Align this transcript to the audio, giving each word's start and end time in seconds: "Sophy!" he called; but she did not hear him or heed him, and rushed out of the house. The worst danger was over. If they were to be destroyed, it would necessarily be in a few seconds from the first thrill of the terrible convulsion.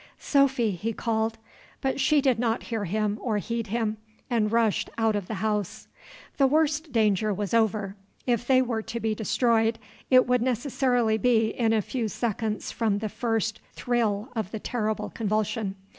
"Sophy!" 0.17 0.71
he 0.71 0.93
called; 0.93 1.37
but 1.79 1.99
she 1.99 2.21
did 2.21 2.39
not 2.39 2.63
hear 2.63 2.85
him 2.85 3.19
or 3.21 3.37
heed 3.37 3.67
him, 3.67 3.97
and 4.31 4.51
rushed 4.51 4.89
out 4.97 5.15
of 5.15 5.27
the 5.27 5.35
house. 5.35 5.87
The 6.37 6.47
worst 6.47 6.91
danger 6.91 7.31
was 7.31 7.53
over. 7.53 7.95
If 8.25 8.47
they 8.47 8.63
were 8.63 8.81
to 8.81 8.99
be 8.99 9.13
destroyed, 9.13 9.77
it 10.09 10.25
would 10.25 10.41
necessarily 10.41 11.19
be 11.19 11.49
in 11.49 11.71
a 11.71 11.83
few 11.83 12.07
seconds 12.07 12.71
from 12.71 12.97
the 12.97 13.09
first 13.09 13.59
thrill 13.73 14.29
of 14.35 14.49
the 14.49 14.57
terrible 14.59 15.11
convulsion. 15.11 15.75